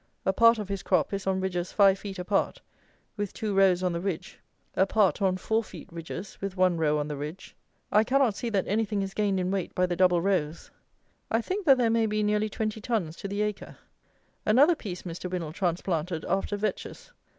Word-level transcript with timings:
A 0.25 0.33
part 0.33 0.57
of 0.57 0.67
his 0.67 0.81
crop 0.81 1.13
is 1.13 1.27
on 1.27 1.39
ridges 1.41 1.71
five 1.71 1.99
feet 1.99 2.17
apart 2.17 2.59
with 3.17 3.33
two 3.35 3.53
rows 3.53 3.83
on 3.83 3.93
the 3.93 4.01
ridge, 4.01 4.39
a 4.75 4.87
part 4.87 5.21
on 5.21 5.37
four 5.37 5.63
feet 5.63 5.87
ridges 5.93 6.39
with 6.41 6.57
one 6.57 6.75
row 6.79 6.97
on 6.97 7.07
the 7.07 7.15
ridge. 7.15 7.55
I 7.91 8.03
cannot 8.03 8.33
see 8.35 8.49
that 8.49 8.67
anything 8.67 9.03
is 9.03 9.13
gained 9.13 9.39
in 9.39 9.51
weight 9.51 9.75
by 9.75 9.85
the 9.85 9.95
double 9.95 10.19
rows. 10.19 10.71
I 11.29 11.39
think 11.39 11.67
that 11.67 11.77
there 11.77 11.91
may 11.91 12.07
be 12.07 12.23
nearly 12.23 12.49
twenty 12.49 12.81
tons 12.81 13.15
to 13.17 13.27
the 13.27 13.43
acre. 13.43 13.77
Another 14.43 14.73
piece 14.73 15.03
Mr. 15.03 15.29
WINNAL 15.29 15.53
transplanted 15.53 16.25
after 16.25 16.57
vetches. 16.57 17.11